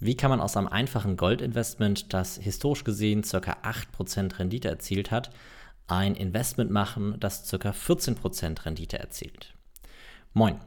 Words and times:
Wie 0.00 0.16
kann 0.16 0.30
man 0.30 0.40
aus 0.40 0.56
einem 0.56 0.68
einfachen 0.68 1.16
Goldinvestment, 1.16 2.12
das 2.14 2.36
historisch 2.36 2.84
gesehen 2.84 3.22
ca. 3.22 3.56
8% 3.64 4.38
Rendite 4.38 4.68
erzielt 4.68 5.10
hat, 5.10 5.30
ein 5.88 6.14
Investment 6.14 6.70
machen, 6.70 7.16
das 7.18 7.50
ca. 7.50 7.70
14% 7.70 8.64
Rendite 8.64 9.00
erzielt? 9.00 9.54
Moin, 10.34 10.60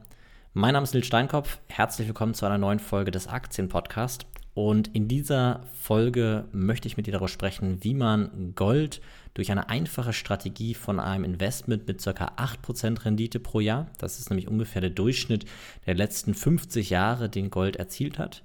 mein 0.53 0.73
Name 0.73 0.83
ist 0.83 0.93
Nils 0.93 1.07
Steinkopf. 1.07 1.59
Herzlich 1.67 2.09
willkommen 2.09 2.33
zu 2.33 2.45
einer 2.45 2.57
neuen 2.57 2.79
Folge 2.79 3.11
des 3.11 3.29
Aktienpodcasts. 3.29 4.25
Und 4.53 4.93
in 4.93 5.07
dieser 5.07 5.61
Folge 5.79 6.43
möchte 6.51 6.89
ich 6.89 6.97
mit 6.97 7.07
dir 7.07 7.13
darüber 7.13 7.29
sprechen, 7.29 7.81
wie 7.85 7.93
man 7.93 8.51
Gold 8.53 8.99
durch 9.33 9.49
eine 9.49 9.69
einfache 9.69 10.11
Strategie 10.11 10.73
von 10.73 10.99
einem 10.99 11.23
Investment 11.23 11.87
mit 11.87 12.03
ca. 12.03 12.11
8% 12.35 13.05
Rendite 13.05 13.39
pro 13.39 13.61
Jahr, 13.61 13.87
das 13.97 14.19
ist 14.19 14.29
nämlich 14.29 14.49
ungefähr 14.49 14.81
der 14.81 14.89
Durchschnitt 14.89 15.45
der 15.85 15.95
letzten 15.95 16.33
50 16.33 16.89
Jahre, 16.89 17.29
den 17.29 17.49
Gold 17.49 17.77
erzielt 17.77 18.19
hat, 18.19 18.43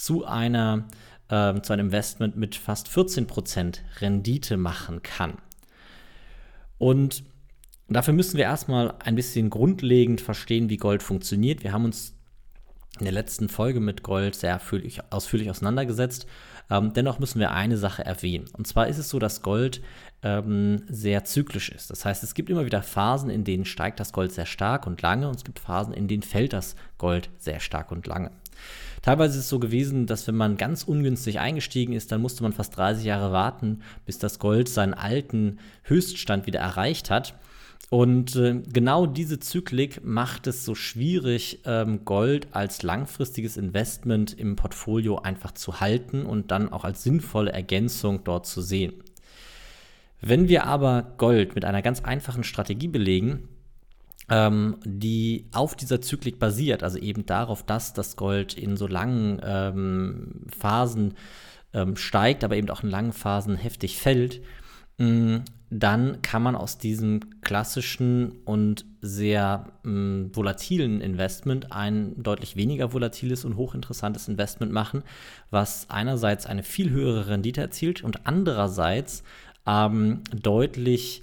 zu 0.00 0.24
einer 0.24 0.86
äh, 1.28 1.60
zu 1.60 1.72
einem 1.72 1.86
Investment 1.86 2.36
mit 2.36 2.56
fast 2.56 2.88
14% 2.88 3.80
Rendite 4.00 4.56
machen 4.56 5.02
kann. 5.02 5.34
Und 6.78 7.22
dafür 7.88 8.14
müssen 8.14 8.38
wir 8.38 8.44
erstmal 8.44 8.94
ein 8.98 9.14
bisschen 9.14 9.50
grundlegend 9.50 10.22
verstehen, 10.22 10.70
wie 10.70 10.78
Gold 10.78 11.02
funktioniert. 11.02 11.62
Wir 11.62 11.72
haben 11.72 11.84
uns 11.84 12.14
in 12.98 13.04
der 13.04 13.12
letzten 13.12 13.48
Folge 13.48 13.80
mit 13.80 14.02
Gold 14.02 14.34
sehr 14.34 14.56
ausführlich, 14.56 15.00
ausführlich 15.10 15.50
auseinandergesetzt. 15.50 16.26
Ähm, 16.70 16.92
dennoch 16.94 17.18
müssen 17.18 17.38
wir 17.38 17.50
eine 17.50 17.76
Sache 17.76 18.04
erwähnen. 18.04 18.48
Und 18.56 18.66
zwar 18.66 18.88
ist 18.88 18.98
es 18.98 19.10
so, 19.10 19.18
dass 19.18 19.42
Gold 19.42 19.82
ähm, 20.22 20.82
sehr 20.88 21.24
zyklisch 21.24 21.68
ist. 21.68 21.90
Das 21.90 22.06
heißt, 22.06 22.22
es 22.22 22.34
gibt 22.34 22.48
immer 22.48 22.64
wieder 22.64 22.82
Phasen, 22.82 23.28
in 23.28 23.44
denen 23.44 23.66
steigt 23.66 24.00
das 24.00 24.12
Gold 24.12 24.32
sehr 24.32 24.46
stark 24.46 24.86
und 24.86 25.02
lange 25.02 25.28
und 25.28 25.36
es 25.36 25.44
gibt 25.44 25.58
Phasen, 25.58 25.92
in 25.92 26.08
denen 26.08 26.22
fällt 26.22 26.54
das 26.54 26.74
Gold 26.96 27.28
sehr 27.38 27.60
stark 27.60 27.92
und 27.92 28.06
lange. 28.06 28.30
Teilweise 29.02 29.38
ist 29.38 29.44
es 29.44 29.48
so 29.48 29.58
gewesen, 29.58 30.06
dass 30.06 30.26
wenn 30.26 30.36
man 30.36 30.56
ganz 30.56 30.82
ungünstig 30.82 31.40
eingestiegen 31.40 31.94
ist, 31.94 32.12
dann 32.12 32.20
musste 32.20 32.42
man 32.42 32.52
fast 32.52 32.76
30 32.76 33.04
Jahre 33.04 33.32
warten, 33.32 33.80
bis 34.04 34.18
das 34.18 34.38
Gold 34.38 34.68
seinen 34.68 34.94
alten 34.94 35.58
Höchststand 35.84 36.46
wieder 36.46 36.60
erreicht 36.60 37.10
hat. 37.10 37.34
Und 37.88 38.36
äh, 38.36 38.62
genau 38.72 39.06
diese 39.06 39.40
Zyklik 39.40 40.04
macht 40.04 40.46
es 40.46 40.64
so 40.64 40.76
schwierig, 40.76 41.60
ähm, 41.64 42.04
Gold 42.04 42.48
als 42.52 42.84
langfristiges 42.84 43.56
Investment 43.56 44.38
im 44.38 44.54
Portfolio 44.54 45.18
einfach 45.18 45.52
zu 45.52 45.80
halten 45.80 46.24
und 46.24 46.52
dann 46.52 46.72
auch 46.72 46.84
als 46.84 47.02
sinnvolle 47.02 47.52
Ergänzung 47.52 48.22
dort 48.22 48.46
zu 48.46 48.60
sehen. 48.60 48.92
Wenn 50.20 50.48
wir 50.48 50.66
aber 50.66 51.14
Gold 51.16 51.54
mit 51.54 51.64
einer 51.64 51.82
ganz 51.82 52.04
einfachen 52.04 52.44
Strategie 52.44 52.88
belegen, 52.88 53.48
ähm, 54.30 54.76
die 54.84 55.48
auf 55.52 55.74
dieser 55.74 56.00
Zyklik 56.00 56.38
basiert, 56.38 56.82
also 56.82 56.98
eben 56.98 57.26
darauf, 57.26 57.64
dass 57.64 57.92
das 57.92 58.16
Gold 58.16 58.54
in 58.54 58.76
so 58.76 58.86
langen 58.86 59.40
ähm, 59.44 60.46
Phasen 60.56 61.14
ähm, 61.74 61.96
steigt, 61.96 62.44
aber 62.44 62.56
eben 62.56 62.70
auch 62.70 62.84
in 62.84 62.90
langen 62.90 63.12
Phasen 63.12 63.56
heftig 63.56 63.98
fällt, 63.98 64.40
mh, 64.98 65.06
mm, 65.06 65.44
dann 65.72 66.20
kann 66.22 66.42
man 66.42 66.56
aus 66.56 66.78
diesem 66.78 67.40
klassischen 67.42 68.32
und 68.44 68.84
sehr 69.00 69.72
mh, 69.82 69.90
mm, 69.92 70.30
volatilen 70.34 71.00
Investment 71.00 71.72
ein 71.72 72.14
deutlich 72.20 72.56
weniger 72.56 72.92
volatiles 72.92 73.44
und 73.44 73.56
hochinteressantes 73.56 74.28
Investment 74.28 74.72
machen, 74.72 75.02
was 75.50 75.90
einerseits 75.90 76.46
eine 76.46 76.62
viel 76.62 76.90
höhere 76.90 77.28
Rendite 77.28 77.60
erzielt 77.60 78.02
und 78.02 78.26
andererseits 78.26 79.22
ähm, 79.66 80.22
deutlich 80.32 81.22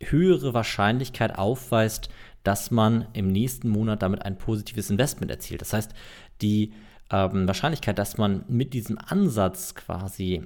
höhere 0.00 0.54
Wahrscheinlichkeit 0.54 1.38
aufweist, 1.38 2.08
dass 2.42 2.70
man 2.70 3.06
im 3.12 3.28
nächsten 3.28 3.68
Monat 3.68 4.02
damit 4.02 4.22
ein 4.22 4.38
positives 4.38 4.90
Investment 4.90 5.30
erzielt. 5.30 5.60
Das 5.60 5.72
heißt, 5.72 5.92
die 6.40 6.72
ähm, 7.10 7.46
Wahrscheinlichkeit, 7.46 7.98
dass 7.98 8.18
man 8.18 8.44
mit 8.48 8.72
diesem 8.72 8.98
Ansatz 8.98 9.74
quasi 9.74 10.42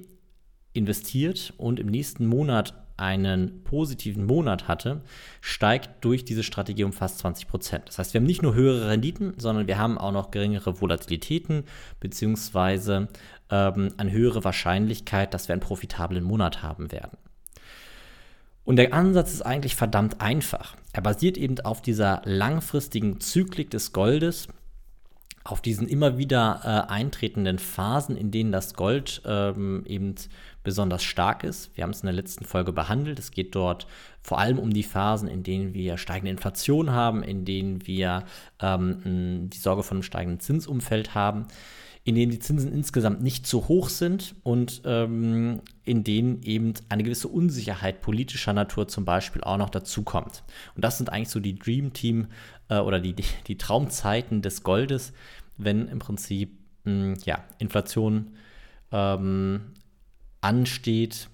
investiert 0.73 1.53
und 1.57 1.79
im 1.79 1.87
nächsten 1.87 2.25
Monat 2.25 2.73
einen 2.97 3.63
positiven 3.63 4.25
Monat 4.25 4.67
hatte, 4.67 5.01
steigt 5.41 6.03
durch 6.03 6.23
diese 6.23 6.43
Strategie 6.43 6.85
um 6.85 6.93
fast 6.93 7.19
20 7.19 7.47
Prozent. 7.47 7.83
Das 7.87 7.99
heißt, 7.99 8.13
wir 8.13 8.21
haben 8.21 8.25
nicht 8.25 8.41
nur 8.41 8.53
höhere 8.53 8.89
Renditen, 8.89 9.33
sondern 9.37 9.67
wir 9.67 9.77
haben 9.77 9.97
auch 9.97 10.13
noch 10.13 10.31
geringere 10.31 10.79
Volatilitäten 10.79 11.65
beziehungsweise 11.99 13.09
ähm, 13.49 13.89
eine 13.97 14.11
höhere 14.11 14.43
Wahrscheinlichkeit, 14.43 15.33
dass 15.33 15.47
wir 15.47 15.53
einen 15.53 15.61
profitablen 15.61 16.23
Monat 16.23 16.63
haben 16.63 16.91
werden. 16.91 17.17
Und 18.65 18.77
der 18.77 18.93
Ansatz 18.93 19.31
ist 19.31 19.41
eigentlich 19.43 19.75
verdammt 19.75 20.19
einfach. 20.19 20.75
Er 20.91 21.01
basiert 21.01 21.37
eben 21.37 21.59
auf 21.59 21.81
dieser 21.81 22.21
langfristigen 22.25 23.21
Zyklik 23.21 23.69
des 23.69 23.93
Goldes, 23.93 24.47
auf 25.43 25.61
diesen 25.61 25.87
immer 25.87 26.17
wieder 26.17 26.61
äh, 26.63 26.91
eintretenden 26.91 27.59
Phasen, 27.59 28.17
in 28.17 28.31
denen 28.31 28.51
das 28.51 28.73
Gold 28.73 29.21
ähm, 29.27 29.83
eben 29.85 30.15
besonders 30.63 31.03
stark 31.03 31.43
ist. 31.43 31.77
Wir 31.77 31.83
haben 31.83 31.91
es 31.91 32.01
in 32.01 32.07
der 32.07 32.15
letzten 32.15 32.45
Folge 32.45 32.73
behandelt. 32.73 33.19
Es 33.19 33.29
geht 33.29 33.53
dort 33.53 33.85
vor 34.23 34.39
allem 34.39 34.57
um 34.57 34.73
die 34.73 34.81
Phasen, 34.81 35.27
in 35.27 35.43
denen 35.43 35.75
wir 35.75 35.99
steigende 35.99 36.31
Inflation 36.31 36.89
haben, 36.89 37.21
in 37.21 37.45
denen 37.45 37.85
wir 37.85 38.23
ähm, 38.59 39.51
die 39.51 39.59
Sorge 39.59 39.83
von 39.83 39.97
einem 39.97 40.03
steigenden 40.03 40.39
Zinsumfeld 40.39 41.13
haben 41.13 41.45
in 42.05 42.13
denen 42.13 42.31
die 42.31 42.39
Zinsen 42.39 42.71
insgesamt 42.71 43.23
nicht 43.23 43.47
zu 43.47 43.67
hoch 43.67 43.89
sind 43.89 44.35
und 44.43 44.83
ähm, 44.85 45.61
in 45.85 46.03
denen 46.03 46.43
eben 46.43 46.75
eine 46.87 47.03
gewisse 47.03 47.27
Unsicherheit 47.27 48.01
politischer 48.01 48.53
Natur 48.53 48.87
zum 48.87 49.05
Beispiel 49.05 49.43
auch 49.43 49.57
noch 49.57 49.71
dazukommt. 49.71 50.43
Und 50.75 50.85
das 50.85 50.99
sind 50.99 51.11
eigentlich 51.11 51.29
so 51.29 51.39
die 51.39 51.55
Dream 51.55 51.93
Team 51.93 52.27
äh, 52.69 52.77
oder 52.77 52.99
die, 52.99 53.15
die 53.47 53.57
Traumzeiten 53.57 54.43
des 54.43 54.61
Goldes, 54.61 55.13
wenn 55.57 55.87
im 55.87 55.97
Prinzip 55.97 56.55
mh, 56.83 56.91
hm, 56.91 57.17
ja, 57.25 57.43
Inflation 57.57 58.35
ähm, 58.91 59.73
ansteht, 60.41 61.27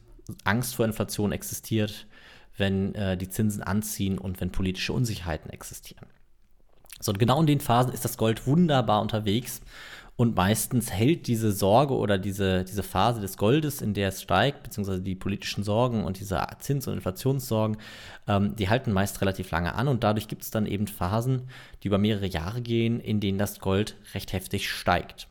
Angst 0.45 0.75
vor 0.75 0.85
Inflation 0.85 1.33
existiert, 1.33 2.07
wenn 2.55 2.95
äh, 2.95 3.17
die 3.17 3.27
Zinsen 3.27 3.61
anziehen 3.61 4.17
und 4.17 4.39
wenn 4.39 4.53
politische 4.53 4.93
Unsicherheiten 4.93 5.49
existieren. 5.49 6.07
So, 7.01 7.11
und 7.11 7.17
genau 7.17 7.41
in 7.41 7.47
den 7.47 7.59
Phasen 7.59 7.91
ist 7.91 8.05
das 8.05 8.15
Gold 8.15 8.47
wunderbar 8.47 9.01
unterwegs 9.01 9.61
und 10.21 10.35
meistens 10.35 10.91
hält 10.91 11.25
diese 11.25 11.51
Sorge 11.51 11.95
oder 11.95 12.19
diese, 12.19 12.63
diese 12.63 12.83
Phase 12.83 13.21
des 13.21 13.37
Goldes, 13.37 13.81
in 13.81 13.95
der 13.95 14.09
es 14.09 14.21
steigt, 14.21 14.61
beziehungsweise 14.61 15.01
die 15.01 15.15
politischen 15.15 15.63
Sorgen 15.63 16.03
und 16.03 16.19
diese 16.19 16.45
Zins- 16.59 16.85
und 16.85 16.93
Inflationssorgen, 16.93 17.77
ähm, 18.27 18.55
die 18.55 18.69
halten 18.69 18.93
meist 18.93 19.19
relativ 19.21 19.49
lange 19.49 19.73
an. 19.73 19.87
Und 19.87 20.03
dadurch 20.03 20.27
gibt 20.27 20.43
es 20.43 20.51
dann 20.51 20.67
eben 20.67 20.85
Phasen, 20.85 21.49
die 21.81 21.87
über 21.87 21.97
mehrere 21.97 22.27
Jahre 22.27 22.61
gehen, 22.61 22.99
in 22.99 23.19
denen 23.19 23.39
das 23.39 23.59
Gold 23.59 23.95
recht 24.13 24.31
heftig 24.31 24.69
steigt. 24.69 25.27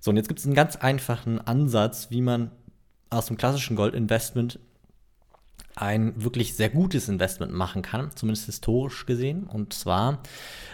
So, 0.00 0.10
und 0.10 0.16
jetzt 0.16 0.28
gibt 0.28 0.40
es 0.40 0.46
einen 0.46 0.54
ganz 0.54 0.76
einfachen 0.76 1.38
Ansatz, 1.46 2.10
wie 2.10 2.22
man 2.22 2.50
aus 3.10 3.26
dem 3.26 3.36
klassischen 3.36 3.76
Goldinvestment 3.76 4.58
ein 5.74 6.14
wirklich 6.16 6.56
sehr 6.56 6.70
gutes 6.70 7.10
Investment 7.10 7.52
machen 7.52 7.82
kann, 7.82 8.10
zumindest 8.14 8.46
historisch 8.46 9.04
gesehen. 9.04 9.42
Und 9.42 9.74
zwar, 9.74 10.22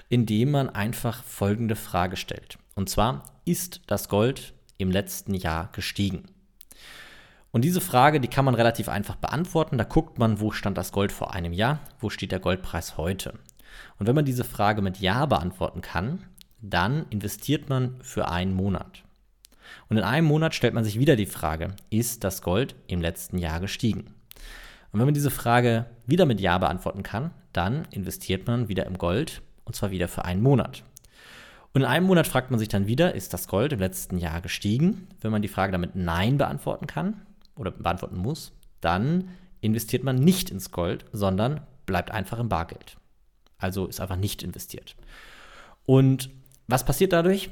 indem 0.08 0.52
man 0.52 0.70
einfach 0.70 1.24
folgende 1.24 1.74
Frage 1.74 2.14
stellt. 2.14 2.58
Und 2.74 2.88
zwar, 2.88 3.24
ist 3.44 3.82
das 3.86 4.08
Gold 4.08 4.54
im 4.78 4.90
letzten 4.90 5.34
Jahr 5.34 5.70
gestiegen? 5.72 6.24
Und 7.52 7.62
diese 7.62 7.80
Frage, 7.80 8.20
die 8.20 8.28
kann 8.28 8.44
man 8.44 8.56
relativ 8.56 8.88
einfach 8.88 9.14
beantworten. 9.14 9.78
Da 9.78 9.84
guckt 9.84 10.18
man, 10.18 10.40
wo 10.40 10.50
stand 10.50 10.76
das 10.76 10.90
Gold 10.90 11.12
vor 11.12 11.34
einem 11.34 11.52
Jahr, 11.52 11.78
wo 12.00 12.10
steht 12.10 12.32
der 12.32 12.40
Goldpreis 12.40 12.96
heute. 12.96 13.34
Und 13.98 14.08
wenn 14.08 14.14
man 14.16 14.24
diese 14.24 14.42
Frage 14.42 14.82
mit 14.82 14.98
Ja 14.98 15.26
beantworten 15.26 15.80
kann, 15.80 16.24
dann 16.60 17.06
investiert 17.10 17.68
man 17.68 18.00
für 18.00 18.28
einen 18.28 18.54
Monat. 18.54 19.04
Und 19.88 19.98
in 19.98 20.02
einem 20.02 20.26
Monat 20.26 20.54
stellt 20.54 20.74
man 20.74 20.84
sich 20.84 20.98
wieder 20.98 21.14
die 21.14 21.26
Frage, 21.26 21.76
ist 21.90 22.24
das 22.24 22.42
Gold 22.42 22.74
im 22.86 23.00
letzten 23.00 23.38
Jahr 23.38 23.60
gestiegen? 23.60 24.14
Und 24.92 25.00
wenn 25.00 25.06
man 25.06 25.14
diese 25.14 25.30
Frage 25.30 25.86
wieder 26.06 26.26
mit 26.26 26.40
Ja 26.40 26.58
beantworten 26.58 27.02
kann, 27.02 27.30
dann 27.52 27.86
investiert 27.90 28.46
man 28.46 28.68
wieder 28.68 28.86
im 28.86 28.98
Gold 28.98 29.42
und 29.64 29.76
zwar 29.76 29.90
wieder 29.90 30.08
für 30.08 30.24
einen 30.24 30.42
Monat. 30.42 30.82
Und 31.74 31.80
in 31.80 31.88
einem 31.88 32.06
Monat 32.06 32.28
fragt 32.28 32.50
man 32.52 32.60
sich 32.60 32.68
dann 32.68 32.86
wieder, 32.86 33.14
ist 33.14 33.34
das 33.34 33.48
Gold 33.48 33.72
im 33.72 33.80
letzten 33.80 34.16
Jahr 34.16 34.40
gestiegen? 34.40 35.08
Wenn 35.20 35.32
man 35.32 35.42
die 35.42 35.48
Frage 35.48 35.72
damit 35.72 35.96
Nein 35.96 36.38
beantworten 36.38 36.86
kann 36.86 37.20
oder 37.56 37.72
beantworten 37.72 38.16
muss, 38.16 38.52
dann 38.80 39.28
investiert 39.60 40.04
man 40.04 40.16
nicht 40.16 40.50
ins 40.50 40.70
Gold, 40.70 41.04
sondern 41.12 41.62
bleibt 41.84 42.12
einfach 42.12 42.38
im 42.38 42.48
Bargeld. 42.48 42.96
Also 43.58 43.86
ist 43.86 44.00
einfach 44.00 44.16
nicht 44.16 44.44
investiert. 44.44 44.94
Und 45.84 46.30
was 46.68 46.84
passiert 46.84 47.12
dadurch? 47.12 47.50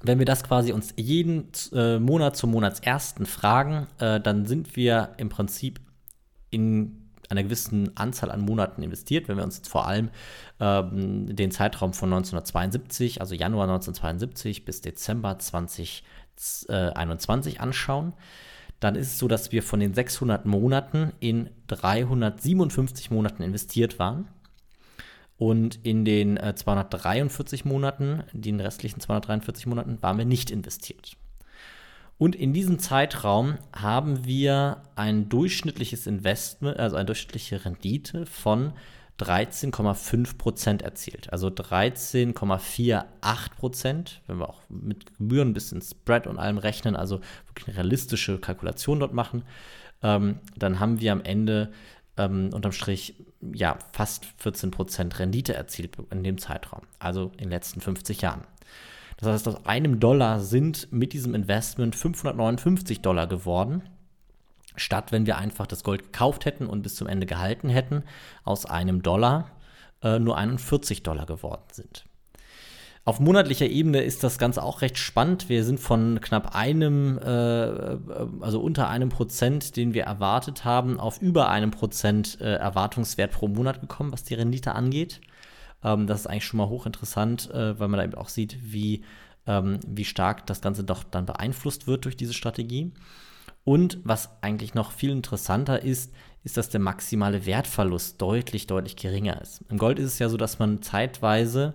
Wenn 0.00 0.18
wir 0.18 0.26
das 0.26 0.42
quasi 0.42 0.72
uns 0.72 0.94
jeden 0.96 1.50
äh, 1.72 1.98
Monat 1.98 2.36
zum 2.36 2.52
Monatsersten 2.52 3.26
fragen, 3.26 3.88
äh, 3.98 4.20
dann 4.20 4.46
sind 4.46 4.74
wir 4.74 5.14
im 5.18 5.28
Prinzip 5.28 5.80
in 6.50 7.07
einer 7.28 7.42
gewissen 7.42 7.94
Anzahl 7.96 8.30
an 8.30 8.40
Monaten 8.40 8.82
investiert. 8.82 9.28
Wenn 9.28 9.36
wir 9.36 9.44
uns 9.44 9.58
jetzt 9.58 9.68
vor 9.68 9.86
allem 9.86 10.08
ähm, 10.60 11.34
den 11.34 11.50
Zeitraum 11.50 11.92
von 11.92 12.10
1972, 12.12 13.20
also 13.20 13.34
Januar 13.34 13.64
1972 13.64 14.64
bis 14.64 14.80
Dezember 14.80 15.38
2021 15.38 17.60
anschauen, 17.60 18.14
dann 18.80 18.94
ist 18.94 19.08
es 19.08 19.18
so, 19.18 19.28
dass 19.28 19.52
wir 19.52 19.62
von 19.62 19.80
den 19.80 19.92
600 19.92 20.46
Monaten 20.46 21.12
in 21.20 21.50
357 21.66 23.10
Monaten 23.10 23.42
investiert 23.42 23.98
waren. 23.98 24.28
Und 25.36 25.78
in 25.84 26.04
den 26.04 26.36
äh, 26.36 26.54
243 26.54 27.64
Monaten, 27.64 28.24
den 28.32 28.60
restlichen 28.60 29.00
243 29.00 29.66
Monaten, 29.66 30.02
waren 30.02 30.18
wir 30.18 30.24
nicht 30.24 30.50
investiert. 30.50 31.16
Und 32.18 32.34
in 32.34 32.52
diesem 32.52 32.80
Zeitraum 32.80 33.58
haben 33.72 34.26
wir 34.26 34.82
ein 34.96 35.28
durchschnittliches 35.28 36.08
Investment, 36.08 36.76
also 36.78 36.96
eine 36.96 37.06
durchschnittliche 37.06 37.64
Rendite 37.64 38.26
von 38.26 38.72
13,5% 39.20 40.82
erzielt. 40.82 41.32
Also 41.32 41.46
13,48% 41.48 44.06
wenn 44.26 44.38
wir 44.38 44.48
auch 44.48 44.62
mit 44.68 45.18
Gebühren 45.18 45.54
bis 45.54 45.72
ins 45.72 45.90
Spread 45.90 46.26
und 46.26 46.38
allem 46.38 46.58
rechnen, 46.58 46.96
also 46.96 47.20
wirklich 47.46 47.68
eine 47.68 47.76
realistische 47.78 48.38
Kalkulation 48.38 49.00
dort 49.00 49.14
machen, 49.14 49.42
ähm, 50.02 50.40
dann 50.56 50.80
haben 50.80 51.00
wir 51.00 51.12
am 51.12 51.22
Ende 51.22 51.72
ähm, 52.16 52.50
unterm 52.52 52.72
Strich 52.72 53.14
ja 53.40 53.78
fast 53.92 54.26
14% 54.42 55.18
Rendite 55.18 55.54
erzielt 55.54 55.96
in 56.10 56.22
dem 56.22 56.38
Zeitraum, 56.38 56.82
also 56.98 57.32
in 57.32 57.44
den 57.44 57.50
letzten 57.50 57.80
50 57.80 58.22
Jahren. 58.22 58.44
Das 59.18 59.28
heißt, 59.28 59.48
aus 59.48 59.66
einem 59.66 60.00
Dollar 60.00 60.40
sind 60.40 60.92
mit 60.92 61.12
diesem 61.12 61.34
Investment 61.34 61.94
559 61.94 63.00
Dollar 63.02 63.26
geworden 63.26 63.82
statt 64.80 65.12
wenn 65.12 65.26
wir 65.26 65.36
einfach 65.36 65.66
das 65.66 65.84
Gold 65.84 66.04
gekauft 66.04 66.44
hätten 66.44 66.66
und 66.66 66.82
bis 66.82 66.96
zum 66.96 67.06
Ende 67.06 67.26
gehalten 67.26 67.68
hätten, 67.68 68.04
aus 68.44 68.66
einem 68.66 69.02
Dollar 69.02 69.50
äh, 70.02 70.18
nur 70.18 70.36
41 70.36 71.02
Dollar 71.02 71.26
geworden 71.26 71.64
sind. 71.72 72.04
Auf 73.04 73.20
monatlicher 73.20 73.66
Ebene 73.66 74.02
ist 74.02 74.22
das 74.22 74.36
Ganze 74.36 74.62
auch 74.62 74.82
recht 74.82 74.98
spannend. 74.98 75.48
Wir 75.48 75.64
sind 75.64 75.80
von 75.80 76.20
knapp 76.20 76.54
einem, 76.54 77.18
äh, 77.18 77.96
also 78.40 78.60
unter 78.60 78.88
einem 78.90 79.08
Prozent, 79.08 79.76
den 79.76 79.94
wir 79.94 80.02
erwartet 80.02 80.66
haben, 80.66 81.00
auf 81.00 81.22
über 81.22 81.48
einem 81.48 81.70
Prozent 81.70 82.38
äh, 82.40 82.56
Erwartungswert 82.56 83.32
pro 83.32 83.48
Monat 83.48 83.80
gekommen, 83.80 84.12
was 84.12 84.24
die 84.24 84.34
Rendite 84.34 84.74
angeht. 84.74 85.22
Ähm, 85.82 86.06
das 86.06 86.20
ist 86.20 86.26
eigentlich 86.26 86.44
schon 86.44 86.58
mal 86.58 86.68
hochinteressant, 86.68 87.50
äh, 87.50 87.78
weil 87.78 87.88
man 87.88 87.98
da 87.98 88.04
eben 88.04 88.14
auch 88.14 88.28
sieht, 88.28 88.58
wie, 88.62 89.04
ähm, 89.46 89.80
wie 89.86 90.04
stark 90.04 90.46
das 90.46 90.60
Ganze 90.60 90.84
doch 90.84 91.04
dann 91.04 91.26
beeinflusst 91.26 91.86
wird 91.86 92.04
durch 92.04 92.16
diese 92.16 92.34
Strategie. 92.34 92.92
Und 93.64 93.98
was 94.02 94.30
eigentlich 94.40 94.74
noch 94.74 94.92
viel 94.92 95.10
interessanter 95.10 95.82
ist, 95.82 96.12
ist, 96.44 96.56
dass 96.56 96.70
der 96.70 96.80
maximale 96.80 97.44
Wertverlust 97.44 98.20
deutlich, 98.22 98.66
deutlich 98.66 98.96
geringer 98.96 99.42
ist. 99.42 99.62
Im 99.68 99.76
Gold 99.76 99.98
ist 99.98 100.06
es 100.06 100.18
ja 100.18 100.30
so, 100.30 100.38
dass 100.38 100.58
man 100.58 100.80
zeitweise 100.80 101.74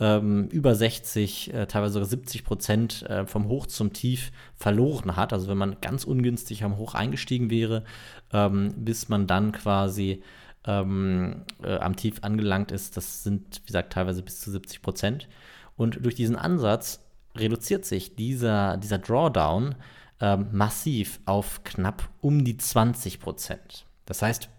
ähm, 0.00 0.48
über 0.48 0.74
60, 0.74 1.54
äh, 1.54 1.66
teilweise 1.66 1.94
sogar 1.94 2.08
70 2.08 2.44
Prozent 2.44 3.02
äh, 3.02 3.26
vom 3.26 3.46
Hoch 3.48 3.66
zum 3.66 3.92
Tief 3.92 4.32
verloren 4.56 5.14
hat. 5.14 5.32
Also 5.32 5.46
wenn 5.46 5.58
man 5.58 5.80
ganz 5.80 6.02
ungünstig 6.04 6.64
am 6.64 6.78
Hoch 6.78 6.94
eingestiegen 6.94 7.50
wäre, 7.50 7.84
ähm, 8.32 8.74
bis 8.76 9.08
man 9.08 9.28
dann 9.28 9.52
quasi 9.52 10.22
ähm, 10.68 11.44
äh, 11.62 11.78
am 11.78 11.96
Tief 11.96 12.18
angelangt 12.20 12.70
ist, 12.70 12.96
das 12.96 13.24
sind, 13.24 13.62
wie 13.62 13.66
gesagt, 13.66 13.94
teilweise 13.94 14.22
bis 14.22 14.40
zu 14.40 14.50
70 14.50 14.82
Prozent. 14.82 15.28
Und 15.76 16.04
durch 16.04 16.14
diesen 16.14 16.36
Ansatz 16.36 17.00
reduziert 17.34 17.86
sich 17.86 18.14
dieser, 18.16 18.76
dieser 18.76 18.98
Drawdown 18.98 19.76
ähm, 20.20 20.48
massiv 20.52 21.20
auf 21.24 21.64
knapp 21.64 22.10
um 22.20 22.44
die 22.44 22.58
20 22.58 23.18
Prozent. 23.18 23.86
Das 24.04 24.20
heißt, 24.20 24.50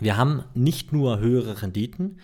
wir 0.00 0.16
haben 0.16 0.44
nicht 0.54 0.92
nur 0.92 1.20
höhere 1.20 1.62
Renditen 1.62 2.18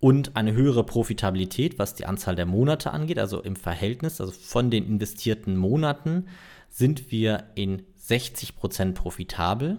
und 0.00 0.34
eine 0.34 0.52
höhere 0.52 0.84
Profitabilität, 0.84 1.78
was 1.78 1.94
die 1.94 2.06
Anzahl 2.06 2.34
der 2.34 2.46
Monate 2.46 2.90
angeht, 2.90 3.20
also 3.20 3.40
im 3.40 3.54
Verhältnis, 3.54 4.20
also 4.20 4.32
von 4.32 4.68
den 4.68 4.84
investierten 4.84 5.56
Monaten 5.56 6.26
sind 6.68 7.12
wir 7.12 7.44
in 7.54 7.82
60 7.96 8.56
Prozent 8.56 8.96
profitabel. 8.96 9.78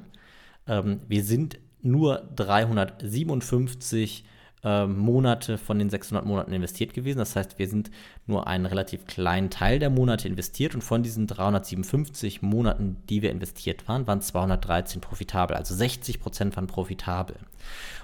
Ähm, 0.65 1.01
wir 1.09 1.25
sind 1.25 1.57
nur 1.83 2.23
357 2.35 4.25
äh, 4.63 4.87
Monate 4.87 5.57
von 5.57 5.77
den 5.77 5.89
600 5.89 6.25
Monaten 6.25 6.53
investiert 6.53 6.93
gewesen. 6.93 7.19
Das 7.19 7.35
heißt, 7.35 7.59
wir 7.59 7.67
sind 7.67 7.91
nur 8.25 8.47
einen 8.47 8.65
relativ 8.65 9.05
kleinen 9.05 9.49
Teil 9.49 9.79
der 9.79 9.89
Monate 9.89 10.27
investiert 10.27 10.73
und 10.73 10.81
von 10.81 11.03
diesen 11.03 11.27
357 11.27 12.41
Monaten, 12.41 12.97
die 13.09 13.21
wir 13.21 13.31
investiert 13.31 13.87
waren, 13.87 14.07
waren 14.07 14.21
213 14.21 15.01
profitabel. 15.01 15.57
Also 15.57 15.75
60 15.75 16.21
Prozent 16.21 16.55
waren 16.55 16.67
profitabel. 16.67 17.35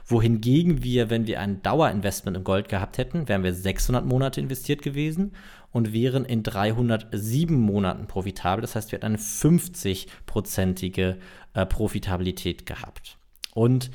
Wohingegen 0.05 0.83
wir, 0.83 1.09
wenn 1.09 1.27
wir 1.27 1.39
ein 1.39 1.61
Dauerinvestment 1.61 2.35
im 2.35 2.43
Gold 2.43 2.67
gehabt 2.67 2.97
hätten, 2.97 3.29
wären 3.29 3.43
wir 3.43 3.53
600 3.53 4.05
Monate 4.05 4.41
investiert 4.41 4.81
gewesen 4.81 5.31
und 5.71 5.93
wären 5.93 6.25
in 6.25 6.43
307 6.43 7.55
Monaten 7.55 8.07
profitabel. 8.07 8.61
Das 8.61 8.75
heißt, 8.75 8.91
wir 8.91 8.97
hätten 8.97 9.05
eine 9.05 9.17
50-prozentige 9.17 11.15
äh, 11.53 11.65
Profitabilität 11.65 12.65
gehabt. 12.65 13.18
Und 13.59 13.91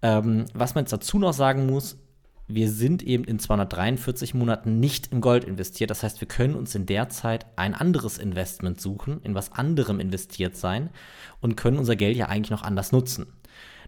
ähm, 0.00 0.46
was 0.54 0.74
man 0.74 0.84
jetzt 0.84 0.92
dazu 0.94 1.18
noch 1.18 1.34
sagen 1.34 1.66
muss, 1.66 1.98
wir 2.46 2.70
sind 2.70 3.02
eben 3.02 3.24
in 3.24 3.38
243 3.38 4.32
Monaten 4.32 4.80
nicht 4.80 5.12
in 5.12 5.20
Gold 5.20 5.44
investiert. 5.44 5.90
Das 5.90 6.02
heißt, 6.02 6.22
wir 6.22 6.28
können 6.28 6.54
uns 6.54 6.74
in 6.74 6.86
der 6.86 7.10
Zeit 7.10 7.44
ein 7.56 7.74
anderes 7.74 8.16
Investment 8.16 8.80
suchen, 8.80 9.20
in 9.22 9.34
was 9.34 9.52
anderem 9.52 10.00
investiert 10.00 10.56
sein 10.56 10.88
und 11.42 11.56
können 11.56 11.76
unser 11.76 11.96
Geld 11.96 12.16
ja 12.16 12.28
eigentlich 12.30 12.50
noch 12.50 12.62
anders 12.62 12.92
nutzen. 12.92 13.26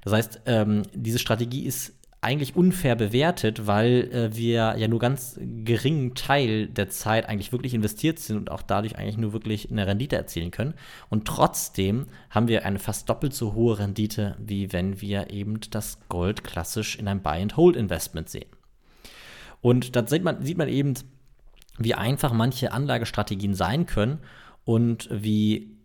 Das 0.03 0.13
heißt, 0.13 0.43
ähm, 0.45 0.83
diese 0.95 1.19
Strategie 1.19 1.65
ist 1.65 1.95
eigentlich 2.26 2.56
unfair 2.56 2.96
bewertet, 2.96 3.69
weil 3.69 4.11
äh, 4.12 4.37
wir 4.37 4.75
ja 4.76 4.88
nur 4.88 4.99
ganz 4.99 5.38
geringen 5.40 6.17
Teil 6.17 6.67
der 6.67 6.90
Zeit 6.90 7.28
eigentlich 7.28 7.52
wirklich 7.52 7.73
investiert 7.73 8.19
sind 8.19 8.37
und 8.37 8.50
auch 8.50 8.62
dadurch 8.62 8.99
eigentlich 8.99 9.17
nur 9.17 9.32
wirklich 9.32 9.70
eine 9.70 9.87
Rendite 9.87 10.17
erzielen 10.17 10.50
können. 10.50 10.75
Und 11.08 11.25
trotzdem 11.28 12.06
haben 12.28 12.49
wir 12.49 12.67
eine 12.67 12.81
fast 12.81 13.08
doppelt 13.08 13.32
so 13.32 13.55
hohe 13.55 13.78
Rendite, 13.78 14.34
wie 14.40 14.73
wenn 14.73 15.00
wir 15.00 15.31
eben 15.31 15.61
das 15.70 16.00
Gold 16.08 16.43
klassisch 16.43 16.96
in 16.96 17.06
einem 17.06 17.23
Buy-and-Hold-Investment 17.23 18.28
sehen. 18.28 18.50
Und 19.61 19.94
da 19.94 20.05
sieht 20.05 20.25
man, 20.25 20.44
sieht 20.44 20.58
man 20.58 20.69
eben, 20.69 20.94
wie 21.78 21.94
einfach 21.94 22.32
manche 22.32 22.73
Anlagestrategien 22.73 23.55
sein 23.55 23.87
können 23.87 24.19
und 24.64 25.08
wie 25.12 25.76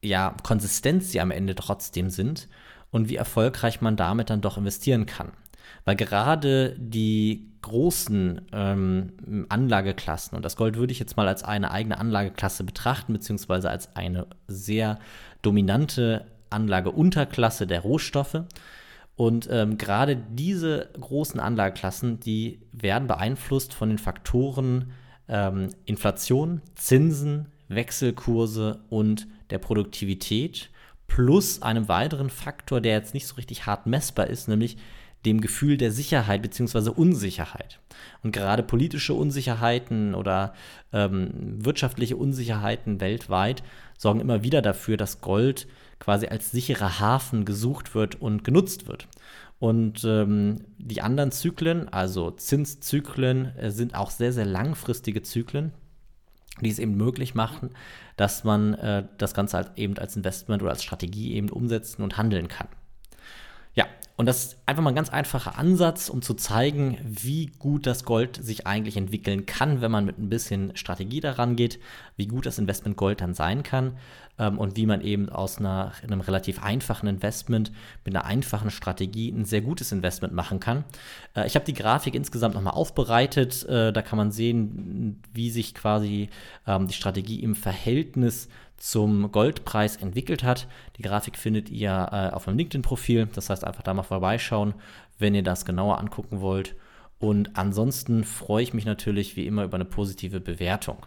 ja, 0.00 0.36
konsistent 0.44 1.02
sie 1.02 1.20
am 1.20 1.32
Ende 1.32 1.56
trotzdem 1.56 2.08
sind 2.08 2.48
und 2.92 3.08
wie 3.08 3.16
erfolgreich 3.16 3.80
man 3.80 3.96
damit 3.96 4.30
dann 4.30 4.42
doch 4.42 4.58
investieren 4.58 5.04
kann. 5.06 5.32
Weil 5.84 5.96
gerade 5.96 6.76
die 6.78 7.50
großen 7.62 8.42
ähm, 8.52 9.46
Anlageklassen, 9.48 10.36
und 10.36 10.44
das 10.44 10.56
Gold 10.56 10.76
würde 10.76 10.92
ich 10.92 10.98
jetzt 10.98 11.16
mal 11.16 11.28
als 11.28 11.44
eine 11.44 11.70
eigene 11.70 11.98
Anlageklasse 11.98 12.64
betrachten, 12.64 13.12
beziehungsweise 13.12 13.70
als 13.70 13.96
eine 13.96 14.26
sehr 14.46 14.98
dominante 15.42 16.26
Anlageunterklasse 16.50 17.66
der 17.66 17.80
Rohstoffe. 17.80 18.42
Und 19.16 19.48
ähm, 19.50 19.78
gerade 19.78 20.16
diese 20.16 20.90
großen 21.00 21.40
Anlageklassen, 21.40 22.20
die 22.20 22.60
werden 22.72 23.08
beeinflusst 23.08 23.74
von 23.74 23.88
den 23.88 23.98
Faktoren 23.98 24.92
ähm, 25.28 25.70
Inflation, 25.84 26.62
Zinsen, 26.76 27.46
Wechselkurse 27.68 28.80
und 28.88 29.26
der 29.50 29.58
Produktivität 29.58 30.70
plus 31.08 31.62
einem 31.62 31.88
weiteren 31.88 32.30
Faktor, 32.30 32.80
der 32.80 32.92
jetzt 32.92 33.14
nicht 33.14 33.26
so 33.26 33.36
richtig 33.36 33.66
hart 33.66 33.86
messbar 33.86 34.28
ist, 34.28 34.46
nämlich 34.46 34.76
dem 35.26 35.40
Gefühl 35.40 35.76
der 35.76 35.92
Sicherheit 35.92 36.42
bzw. 36.42 36.90
Unsicherheit. 36.90 37.80
Und 38.22 38.32
gerade 38.32 38.62
politische 38.62 39.14
Unsicherheiten 39.14 40.14
oder 40.14 40.54
ähm, 40.92 41.30
wirtschaftliche 41.64 42.16
Unsicherheiten 42.16 43.00
weltweit 43.00 43.62
sorgen 43.96 44.20
immer 44.20 44.42
wieder 44.42 44.62
dafür, 44.62 44.96
dass 44.96 45.20
Gold 45.20 45.66
quasi 45.98 46.26
als 46.28 46.50
sicherer 46.50 47.00
Hafen 47.00 47.44
gesucht 47.44 47.94
wird 47.94 48.20
und 48.20 48.44
genutzt 48.44 48.86
wird. 48.86 49.08
Und 49.58 50.04
ähm, 50.04 50.64
die 50.78 51.02
anderen 51.02 51.32
Zyklen, 51.32 51.88
also 51.88 52.30
Zinszyklen, 52.30 53.56
äh, 53.56 53.70
sind 53.70 53.94
auch 53.96 54.10
sehr, 54.10 54.32
sehr 54.32 54.44
langfristige 54.44 55.22
Zyklen, 55.22 55.72
die 56.60 56.70
es 56.70 56.78
eben 56.78 56.96
möglich 56.96 57.34
machen, 57.34 57.70
dass 58.16 58.44
man 58.44 58.74
äh, 58.74 59.04
das 59.18 59.34
Ganze 59.34 59.56
halt 59.56 59.72
eben 59.76 59.98
als 59.98 60.16
Investment 60.16 60.62
oder 60.62 60.70
als 60.70 60.84
Strategie 60.84 61.34
eben 61.34 61.50
umsetzen 61.50 62.02
und 62.02 62.16
handeln 62.16 62.46
kann. 62.46 62.68
Ja, 63.78 63.86
und 64.16 64.26
das 64.26 64.42
ist 64.42 64.56
einfach 64.66 64.82
mal 64.82 64.90
ein 64.90 64.96
ganz 64.96 65.08
einfacher 65.08 65.56
Ansatz, 65.56 66.08
um 66.08 66.20
zu 66.20 66.34
zeigen, 66.34 66.98
wie 67.04 67.46
gut 67.60 67.86
das 67.86 68.02
Gold 68.02 68.36
sich 68.42 68.66
eigentlich 68.66 68.96
entwickeln 68.96 69.46
kann, 69.46 69.80
wenn 69.80 69.92
man 69.92 70.04
mit 70.04 70.18
ein 70.18 70.28
bisschen 70.28 70.76
Strategie 70.76 71.20
daran 71.20 71.54
geht, 71.54 71.78
wie 72.16 72.26
gut 72.26 72.44
das 72.44 72.58
Investment 72.58 72.96
Gold 72.96 73.20
dann 73.20 73.34
sein 73.34 73.62
kann 73.62 73.96
ähm, 74.36 74.58
und 74.58 74.76
wie 74.76 74.86
man 74.86 75.00
eben 75.00 75.28
aus 75.28 75.58
einer, 75.58 75.92
einem 76.02 76.20
relativ 76.20 76.60
einfachen 76.60 77.06
Investment 77.06 77.70
mit 78.04 78.16
einer 78.16 78.24
einfachen 78.24 78.72
Strategie 78.72 79.30
ein 79.30 79.44
sehr 79.44 79.60
gutes 79.60 79.92
Investment 79.92 80.34
machen 80.34 80.58
kann. 80.58 80.82
Äh, 81.36 81.46
ich 81.46 81.54
habe 81.54 81.64
die 81.64 81.74
Grafik 81.74 82.16
insgesamt 82.16 82.56
nochmal 82.56 82.74
aufbereitet. 82.74 83.64
Äh, 83.68 83.92
da 83.92 84.02
kann 84.02 84.16
man 84.16 84.32
sehen, 84.32 85.22
wie 85.32 85.50
sich 85.50 85.76
quasi 85.76 86.30
ähm, 86.66 86.88
die 86.88 86.94
Strategie 86.94 87.44
im 87.44 87.54
Verhältnis 87.54 88.48
zum 88.78 89.30
Goldpreis 89.32 89.96
entwickelt 89.96 90.42
hat. 90.42 90.68
Die 90.96 91.02
Grafik 91.02 91.36
findet 91.36 91.68
ihr 91.68 92.08
äh, 92.12 92.34
auf 92.34 92.46
meinem 92.46 92.58
LinkedIn-Profil. 92.58 93.28
Das 93.34 93.50
heißt, 93.50 93.64
einfach 93.64 93.82
da 93.82 93.92
mal 93.92 94.02
vorbeischauen, 94.02 94.74
wenn 95.18 95.34
ihr 95.34 95.42
das 95.42 95.64
genauer 95.64 95.98
angucken 95.98 96.40
wollt. 96.40 96.74
Und 97.18 97.56
ansonsten 97.56 98.24
freue 98.24 98.62
ich 98.62 98.74
mich 98.74 98.84
natürlich 98.84 99.36
wie 99.36 99.46
immer 99.46 99.64
über 99.64 99.74
eine 99.74 99.84
positive 99.84 100.40
Bewertung. 100.40 100.98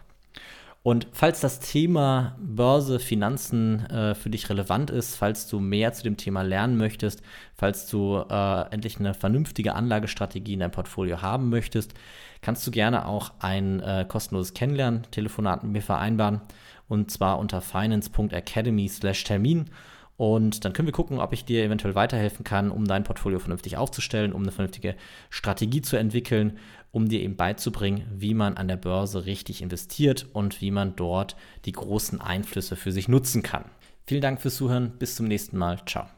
Und 0.84 1.06
falls 1.12 1.40
das 1.40 1.60
Thema 1.60 2.36
Börse, 2.40 2.98
Finanzen 2.98 3.86
äh, 3.86 4.16
für 4.16 4.30
dich 4.30 4.50
relevant 4.50 4.90
ist, 4.90 5.14
falls 5.14 5.46
du 5.46 5.60
mehr 5.60 5.92
zu 5.92 6.02
dem 6.02 6.16
Thema 6.16 6.42
lernen 6.42 6.76
möchtest, 6.76 7.22
falls 7.54 7.86
du 7.86 8.16
äh, 8.16 8.62
endlich 8.72 8.98
eine 8.98 9.14
vernünftige 9.14 9.74
Anlagestrategie 9.74 10.54
in 10.54 10.60
deinem 10.60 10.72
Portfolio 10.72 11.22
haben 11.22 11.50
möchtest, 11.50 11.94
kannst 12.40 12.66
du 12.66 12.72
gerne 12.72 13.06
auch 13.06 13.30
ein 13.38 13.78
äh, 13.78 14.04
kostenloses 14.08 14.54
Kennenlernen-Telefonat 14.54 15.62
mit 15.62 15.72
mir 15.72 15.82
vereinbaren 15.82 16.40
und 16.92 17.10
zwar 17.10 17.38
unter 17.38 17.62
finance.academy/termin. 17.62 19.70
Und 20.18 20.64
dann 20.64 20.74
können 20.74 20.86
wir 20.86 20.92
gucken, 20.92 21.20
ob 21.20 21.32
ich 21.32 21.46
dir 21.46 21.64
eventuell 21.64 21.94
weiterhelfen 21.94 22.44
kann, 22.44 22.70
um 22.70 22.84
dein 22.84 23.02
Portfolio 23.02 23.38
vernünftig 23.38 23.78
aufzustellen, 23.78 24.34
um 24.34 24.42
eine 24.42 24.52
vernünftige 24.52 24.94
Strategie 25.30 25.80
zu 25.80 25.96
entwickeln, 25.96 26.58
um 26.90 27.08
dir 27.08 27.22
eben 27.22 27.36
beizubringen, 27.36 28.04
wie 28.14 28.34
man 28.34 28.58
an 28.58 28.68
der 28.68 28.76
Börse 28.76 29.24
richtig 29.24 29.62
investiert 29.62 30.26
und 30.34 30.60
wie 30.60 30.70
man 30.70 30.94
dort 30.94 31.34
die 31.64 31.72
großen 31.72 32.20
Einflüsse 32.20 32.76
für 32.76 32.92
sich 32.92 33.08
nutzen 33.08 33.42
kann. 33.42 33.64
Vielen 34.06 34.20
Dank 34.20 34.42
fürs 34.42 34.56
Zuhören. 34.56 34.92
Bis 34.98 35.16
zum 35.16 35.26
nächsten 35.26 35.56
Mal. 35.56 35.78
Ciao. 35.86 36.10